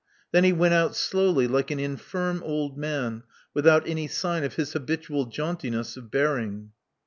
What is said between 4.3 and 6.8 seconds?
of his habitual jauntiness of bearing.